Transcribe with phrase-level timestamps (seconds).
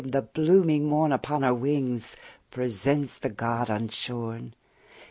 [0.03, 2.17] The blooming morn Upon her wings
[2.49, 4.55] presents the god unshorn.